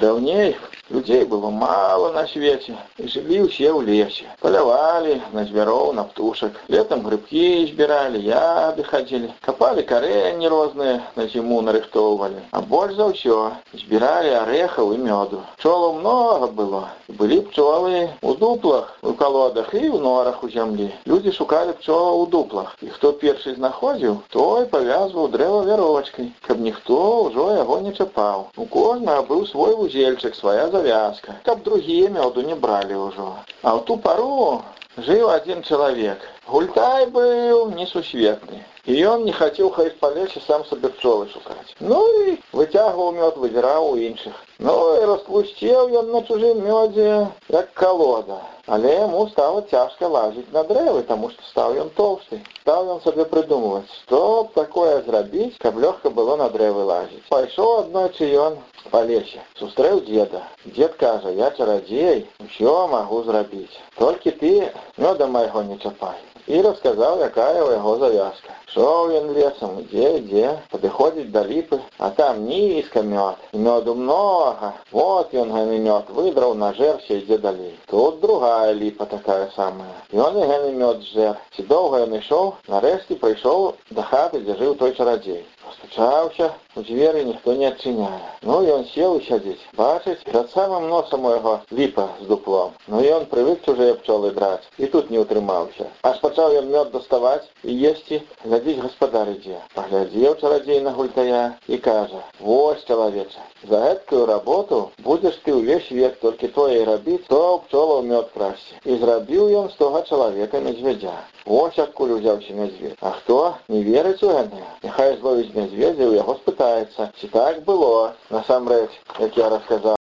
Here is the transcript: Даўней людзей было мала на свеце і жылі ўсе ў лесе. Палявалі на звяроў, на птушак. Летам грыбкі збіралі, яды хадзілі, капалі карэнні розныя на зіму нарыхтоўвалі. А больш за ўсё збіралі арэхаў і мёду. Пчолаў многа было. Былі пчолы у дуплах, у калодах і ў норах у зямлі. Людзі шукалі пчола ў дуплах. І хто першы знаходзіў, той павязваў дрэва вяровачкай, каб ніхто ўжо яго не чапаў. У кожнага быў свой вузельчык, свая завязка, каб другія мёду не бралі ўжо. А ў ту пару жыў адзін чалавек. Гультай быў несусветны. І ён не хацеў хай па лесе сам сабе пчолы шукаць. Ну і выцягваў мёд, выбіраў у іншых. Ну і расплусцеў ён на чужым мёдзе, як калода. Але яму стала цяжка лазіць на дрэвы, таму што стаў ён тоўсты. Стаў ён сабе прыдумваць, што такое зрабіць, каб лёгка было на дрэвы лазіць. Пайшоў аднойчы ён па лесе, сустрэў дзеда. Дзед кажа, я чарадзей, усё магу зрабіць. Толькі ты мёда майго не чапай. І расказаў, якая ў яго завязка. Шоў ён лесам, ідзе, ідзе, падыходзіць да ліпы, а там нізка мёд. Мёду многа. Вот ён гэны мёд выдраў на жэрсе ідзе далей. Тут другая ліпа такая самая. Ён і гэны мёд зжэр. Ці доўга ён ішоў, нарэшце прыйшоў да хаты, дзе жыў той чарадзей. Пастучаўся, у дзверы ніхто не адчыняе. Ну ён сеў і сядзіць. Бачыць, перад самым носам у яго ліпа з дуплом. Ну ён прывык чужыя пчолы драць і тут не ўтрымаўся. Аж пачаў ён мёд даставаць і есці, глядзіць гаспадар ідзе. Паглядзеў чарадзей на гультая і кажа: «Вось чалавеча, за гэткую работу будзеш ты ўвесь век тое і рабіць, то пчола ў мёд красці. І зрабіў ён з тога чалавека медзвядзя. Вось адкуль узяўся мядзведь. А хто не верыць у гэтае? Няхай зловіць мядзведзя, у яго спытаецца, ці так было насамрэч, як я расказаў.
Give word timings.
Даўней 0.00 0.56
людзей 0.90 1.24
было 1.24 1.50
мала 1.50 2.12
на 2.12 2.26
свеце 2.28 2.76
і 2.98 3.08
жылі 3.08 3.48
ўсе 3.48 3.72
ў 3.72 3.80
лесе. 3.88 4.28
Палявалі 4.40 5.20
на 5.32 5.44
звяроў, 5.48 5.92
на 5.96 6.04
птушак. 6.04 6.60
Летам 6.68 7.02
грыбкі 7.06 7.66
збіралі, 7.70 8.20
яды 8.20 8.84
хадзілі, 8.84 9.32
капалі 9.40 9.82
карэнні 9.82 10.48
розныя 10.48 11.00
на 11.16 11.26
зіму 11.26 11.60
нарыхтоўвалі. 11.64 12.44
А 12.52 12.60
больш 12.60 12.94
за 12.98 13.08
ўсё 13.12 13.52
збіралі 13.72 14.36
арэхаў 14.44 14.92
і 14.94 14.98
мёду. 15.00 15.40
Пчолаў 15.56 16.00
многа 16.00 16.48
было. 16.52 16.82
Былі 17.08 17.40
пчолы 17.48 18.10
у 18.22 18.34
дуплах, 18.34 18.98
у 19.02 19.12
калодах 19.12 19.72
і 19.74 19.88
ў 19.88 20.00
норах 20.00 20.42
у 20.44 20.48
зямлі. 20.48 20.90
Людзі 21.06 21.32
шукалі 21.32 21.72
пчола 21.80 22.12
ў 22.20 22.30
дуплах. 22.30 22.76
І 22.80 22.92
хто 22.92 23.12
першы 23.12 23.54
знаходзіў, 23.56 24.20
той 24.28 24.66
павязваў 24.68 25.28
дрэва 25.32 25.64
вяровачкай, 25.68 26.32
каб 26.46 26.60
ніхто 26.60 27.28
ўжо 27.28 27.56
яго 27.56 27.80
не 27.80 27.92
чапаў. 27.92 28.48
У 28.56 28.64
кожнага 28.66 29.22
быў 29.28 29.46
свой 29.46 29.76
вузельчык, 29.76 30.34
свая 30.34 30.73
завязка, 30.74 31.34
каб 31.46 31.62
другія 31.62 32.10
мёду 32.10 32.42
не 32.50 32.56
бралі 32.66 32.98
ўжо. 33.06 33.28
А 33.64 33.72
ў 33.72 33.80
ту 33.88 33.96
пару 33.96 34.60
жыў 35.08 35.30
адзін 35.32 35.62
чалавек. 35.64 36.20
Гультай 36.46 37.06
быў 37.16 37.72
несусветны. 37.72 38.60
І 38.84 38.96
ён 39.08 39.24
не 39.24 39.32
хацеў 39.32 39.70
хай 39.72 39.88
па 40.00 40.10
лесе 40.12 40.40
сам 40.44 40.64
сабе 40.68 40.90
пчолы 40.92 41.30
шукаць. 41.32 41.72
Ну 41.80 42.00
і 42.24 42.34
выцягваў 42.52 43.14
мёд, 43.16 43.38
выбіраў 43.40 43.88
у 43.92 43.96
іншых. 43.96 44.36
Ну 44.58 44.74
і 45.00 45.06
расплусцеў 45.08 45.88
ён 46.00 46.12
на 46.12 46.20
чужым 46.28 46.60
мёдзе, 46.60 47.32
як 47.48 47.72
калода. 47.72 48.42
Але 48.66 48.92
яму 48.96 49.24
стала 49.28 49.62
цяжка 49.72 50.08
лазіць 50.08 50.52
на 50.52 50.62
дрэвы, 50.68 51.02
таму 51.08 51.30
што 51.32 51.42
стаў 51.48 51.80
ён 51.80 51.88
тоўсты. 51.96 52.44
Стаў 52.60 52.92
ён 52.96 53.00
сабе 53.04 53.24
прыдумваць, 53.24 53.88
што 54.04 54.50
такое 54.54 55.00
зрабіць, 55.08 55.56
каб 55.64 55.80
лёгка 55.80 56.10
было 56.10 56.36
на 56.36 56.48
дрэвы 56.52 56.84
лазіць. 56.84 57.24
Пайшоў 57.32 57.72
аднойчы 57.86 58.28
ён 58.36 58.60
па 58.92 59.02
лесе, 59.08 59.40
сустрэў 59.58 60.04
дзеда. 60.04 60.44
Дзед 60.64 60.96
кажа, 61.00 61.32
я 61.32 61.50
чарадзей, 61.50 62.26
усё 62.44 62.86
магу 62.92 63.24
зрабіць. 63.24 63.80
Толькі 63.98 64.30
ты 64.30 64.52
мёда 64.96 65.26
майго 65.26 65.62
не 65.62 65.78
чапай. 65.78 66.20
І 66.46 66.60
расказаў, 66.60 67.24
якая 67.24 67.56
ў 67.64 67.72
яго 67.80 67.96
завязка. 67.96 68.52
Шоў 68.68 69.14
ён 69.16 69.30
лесам, 69.32 69.78
ідзе, 69.80 70.08
ідзе, 70.18 70.48
падыходзіць 70.68 71.30
да 71.32 71.40
ліпы, 71.48 71.78
а 71.98 72.10
там 72.10 72.44
нізка 72.44 73.00
мёд. 73.00 73.40
Мёду 73.54 73.94
многа. 73.94 74.74
Вот 74.92 75.32
ён 75.32 75.54
гэны 75.56 75.78
мёд 75.80 76.10
выдраў 76.12 76.52
на 76.54 76.74
жэрсе 76.74 77.22
ідзе 77.22 77.38
далей. 77.38 77.78
Тут 77.86 78.20
другая 78.20 78.72
ліпа 78.72 79.06
такая 79.06 79.48
самая. 79.56 79.94
Ён 80.12 80.36
і 80.36 80.44
гэны 80.44 80.76
мёд 80.76 81.00
зжэр. 81.00 81.40
Ці 81.56 81.62
доўга 81.62 82.04
ён 82.04 82.18
ішоў, 82.20 82.54
нарэшце 82.68 83.16
прыйшоў 83.16 83.72
да 83.90 84.02
хаты, 84.02 84.44
дзе 84.44 84.58
жыў 84.60 84.74
той 84.76 84.92
чарадзей. 84.92 85.46
Пастучаўся, 85.64 86.52
у 86.76 86.82
дзверы 86.82 87.24
ніхто 87.24 87.54
не 87.54 87.66
адчыняе. 87.70 88.20
Ну 88.42 88.60
ён 88.76 88.84
сеў 88.92 89.18
і 89.18 89.24
сядзіць. 89.26 89.66
Бачыць, 89.78 90.22
перад 90.24 90.50
самым 90.50 90.88
носам 90.88 91.24
у 91.24 91.30
яго 91.30 91.60
ліпа 91.70 92.08
з 92.20 92.26
дуплом. 92.26 92.74
Ну 92.88 93.00
ён 93.00 93.26
прывык 93.32 93.64
чужыя 93.66 93.94
пчолы 94.00 94.32
драць 94.36 94.66
і 94.78 94.86
тут 94.86 95.10
не 95.10 95.22
ўтрымаўся. 95.22 95.88
Аж 96.02 96.20
пачаў 96.24 96.56
ён 96.60 96.70
мёд 96.74 96.90
даставаць 96.90 97.46
і 97.62 97.72
есці, 97.90 98.22
глядзіць 98.44 98.82
гаспадар 98.82 99.30
ідзе. 99.36 99.58
Паглядзеў 99.74 100.34
чарадзей 100.40 100.80
на 100.80 100.90
гультая 100.90 101.58
і 101.68 101.78
кажа: 101.78 102.22
«Вось 102.40 102.84
чалавеча, 102.84 103.42
за 103.68 103.80
гэткую 103.80 104.26
работу 104.26 104.90
будзеш 104.98 105.38
ты 105.44 105.54
ўвесь 105.54 105.90
век 105.90 106.18
тое 106.54 106.82
і 106.82 106.84
рабіць, 106.84 107.26
то 107.28 107.58
пчола 107.66 108.00
ў 108.00 108.06
мёд 108.08 108.30
красці. 108.34 108.74
І 108.84 108.96
зрабіў 108.98 109.48
ён 109.60 109.70
з 109.70 109.76
тога 109.80 110.02
чалавека 110.02 110.60
медзвядзя. 110.60 111.14
Вось 111.46 111.78
адкуль 111.78 112.16
узяўся 112.16 112.52
мядзведь. 112.54 112.96
А 113.00 113.10
хто 113.10 113.54
не 113.68 113.82
верыць 113.82 114.22
у 114.22 114.32
гэтае? 114.32 114.64
Няхай 114.82 115.16
зловіць 115.20 115.54
мядзведзя, 115.54 116.08
у 116.08 116.14
яго 116.14 116.36
спытаецца, 116.64 117.12
ці 117.20 117.28
так 117.28 117.64
было 117.64 118.14
насамрэч, 118.30 118.90
як 119.20 119.36
я 119.36 119.48
расказаў. 119.56 120.03